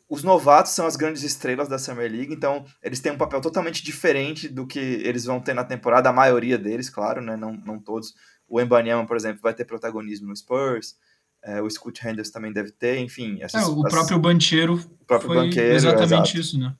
[0.09, 3.83] os novatos são as grandes estrelas da Summer League, então eles têm um papel totalmente
[3.83, 7.35] diferente do que eles vão ter na temporada, a maioria deles, claro, né?
[7.35, 8.13] Não, não todos.
[8.47, 10.95] O Embanyama, por exemplo, vai ter protagonismo no Spurs.
[11.43, 13.37] É, o Scoot Henderson também deve ter, enfim.
[13.41, 16.39] Essas, é, o as, próprio Bancheiro o próprio banqueiro, exatamente exato.
[16.39, 16.75] isso, né?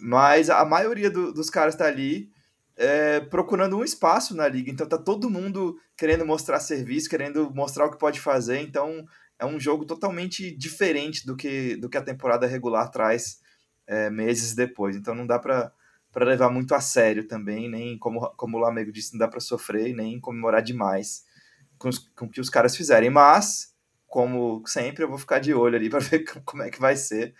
[0.00, 2.30] Mas a maioria do, dos caras está ali
[2.76, 4.70] é, procurando um espaço na liga.
[4.70, 8.60] Então tá todo mundo querendo mostrar serviço, querendo mostrar o que pode fazer.
[8.60, 9.06] Então
[9.38, 13.40] é um jogo totalmente diferente do que, do que a temporada regular traz
[13.86, 14.96] é, meses depois.
[14.96, 15.72] Então não dá para
[16.12, 19.40] para levar muito a sério também, nem como, como o Lamego disse, não dá para
[19.40, 21.24] sofrer, nem comemorar demais
[21.78, 23.08] com, os, com o que os caras fizerem.
[23.08, 23.74] Mas,
[24.06, 27.34] como sempre, eu vou ficar de olho ali para ver como é que vai ser,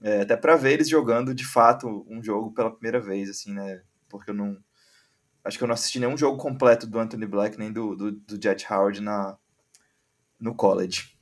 [0.00, 3.82] é, até para ver eles jogando de fato um jogo pela primeira vez, assim, né?
[4.08, 4.56] Porque eu não.
[5.44, 8.42] Acho que eu não assisti nenhum jogo completo do Anthony Black nem do, do, do
[8.42, 9.36] Jet Howard na,
[10.40, 11.14] no college.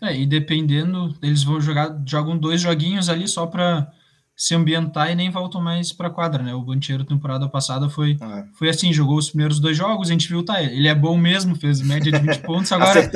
[0.00, 3.92] É, e dependendo, eles vão jogar, jogam dois joguinhos ali só para
[4.40, 6.54] se ambientar e nem voltam mais para a quadra, né?
[6.54, 8.44] O Bancheiro temporada passada foi, é.
[8.54, 11.54] foi assim, jogou os primeiros dois jogos, a gente viu, tá, ele é bom mesmo,
[11.54, 13.06] fez média de 20 pontos, agora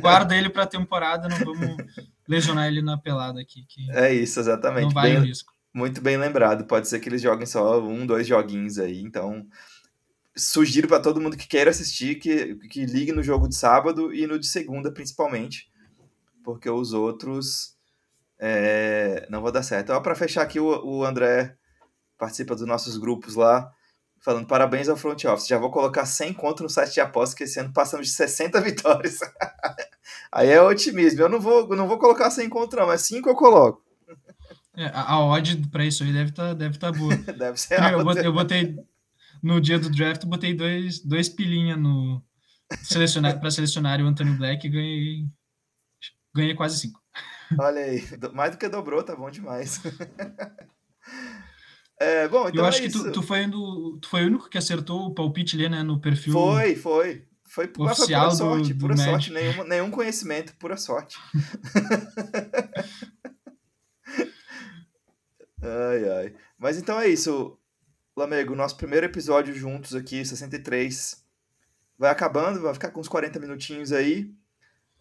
[0.00, 1.76] guarda ele para a temporada, não vamos
[2.28, 3.66] lesionar ele na pelada aqui.
[3.90, 4.84] É isso, exatamente.
[4.84, 5.52] Não vale bem, o risco.
[5.74, 6.68] Muito bem lembrado.
[6.68, 9.02] Pode ser que eles joguem só um, dois joguinhos aí.
[9.02, 9.44] Então,
[10.36, 14.24] sugiro para todo mundo que queira assistir que, que ligue no jogo de sábado e
[14.24, 15.68] no de segunda, principalmente,
[16.44, 17.73] porque os outros
[18.46, 19.98] é, não vão dar certo.
[20.02, 21.56] Para fechar aqui, o, o André
[22.18, 23.72] participa dos nossos grupos lá,
[24.20, 25.46] falando parabéns ao front office.
[25.46, 28.60] Já vou colocar 100 conto no site de apostas, que esse ano passamos de 60
[28.60, 29.18] vitórias.
[30.30, 31.22] Aí é otimismo.
[31.22, 33.82] Eu não vou, não vou colocar 100 conto, não, mas 5 eu coloco.
[34.76, 37.16] É, a, odd para isso aí deve estar tá, deve tá boa.
[37.38, 38.76] deve ser eu, botei, eu botei
[39.42, 42.20] no dia do draft, botei dois, dois pilinha no
[42.82, 45.26] selecionar para selecionar o Anthony Black e ganhei,
[46.34, 47.00] ganhei quase cinco.
[47.58, 49.80] Olha aí, mais do que dobrou, tá bom demais.
[51.96, 54.50] É, bom, então eu acho é que tu, tu, foi do, tu foi o único
[54.50, 56.32] que acertou o palpite ali, né, no perfil.
[56.32, 57.24] Foi, foi.
[57.46, 61.16] Foi, oficial foi pura sorte, do, pura do sorte, nenhum, nenhum conhecimento, pura sorte.
[65.62, 66.34] ai, ai.
[66.58, 67.56] Mas então é isso.
[68.16, 71.24] Lamego, nosso primeiro episódio juntos aqui, 63,
[71.96, 74.34] vai acabando, vai ficar com uns 40 minutinhos aí.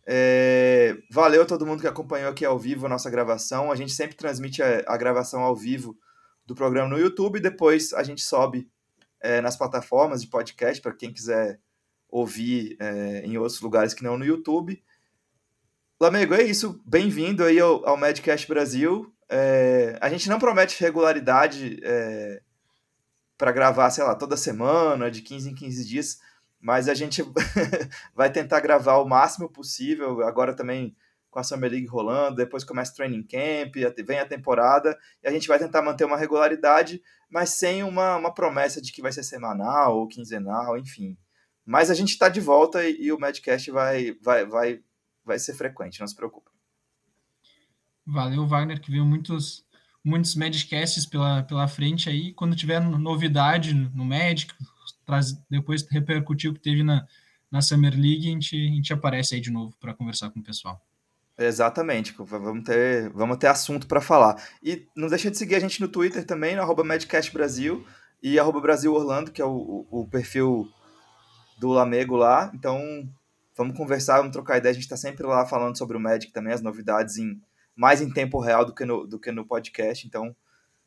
[0.06, 3.72] É, valeu a todo mundo que acompanhou aqui ao vivo a nossa gravação.
[3.72, 5.98] A gente sempre transmite a, a gravação ao vivo
[6.46, 8.70] do programa no YouTube, depois a gente sobe
[9.22, 11.60] é, nas plataformas de podcast para quem quiser
[12.10, 14.84] ouvir é, em outros lugares que não no YouTube.
[16.00, 16.82] Lamego, é isso.
[16.86, 17.98] Bem-vindo aí ao, ao
[18.48, 19.14] Brasil.
[19.30, 22.42] É, a gente não promete regularidade é,
[23.38, 26.20] para gravar, sei lá, toda semana, de 15 em 15 dias,
[26.64, 27.22] mas a gente
[28.16, 30.26] vai tentar gravar o máximo possível.
[30.26, 30.96] Agora também
[31.30, 35.32] com a Summer League rolando, depois começa o training camp, vem a temporada, e a
[35.32, 39.24] gente vai tentar manter uma regularidade, mas sem uma, uma promessa de que vai ser
[39.24, 41.18] semanal ou quinzenal, enfim.
[41.66, 44.80] Mas a gente está de volta e, e, o Madcast vai, vai, vai,
[45.26, 46.52] vai ser frequente, não se preocupe.
[48.06, 49.66] Valeu, Wagner, que veio muitos
[50.04, 52.34] muitos Madcasts pela, pela frente aí.
[52.34, 54.54] Quando tiver novidade no Magic,
[55.06, 57.06] traz, depois repercutir o que teve na,
[57.52, 60.44] na Summer League, a gente, a gente aparece aí de novo para conversar com o
[60.44, 60.82] pessoal.
[61.38, 64.42] Exatamente, vamos ter, vamos ter assunto para falar.
[64.62, 66.84] E não deixa de seguir a gente no Twitter também, no arroba
[67.34, 67.86] Brasil
[68.22, 70.68] e arroba Brasil Orlando, que é o, o, perfil
[71.60, 72.52] do Lamego lá.
[72.54, 72.80] Então,
[73.58, 74.72] vamos conversar, vamos trocar ideia.
[74.72, 77.42] A gente está sempre lá falando sobre o Magic também, as novidades em
[77.76, 80.06] mais em tempo real do que no, do que no podcast.
[80.06, 80.36] Então,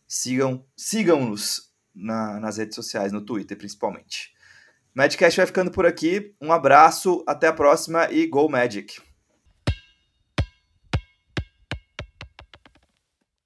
[0.07, 1.66] sigam sigam-nos
[1.97, 4.35] na, nas redes sociais, no Twitter principalmente.
[4.95, 6.35] Madcast vai ficando por aqui.
[6.41, 9.06] Um abraço, até a próxima e Go Magic!